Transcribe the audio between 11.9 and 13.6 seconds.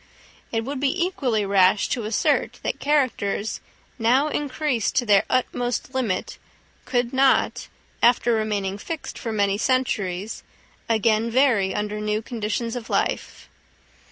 new conditions of life.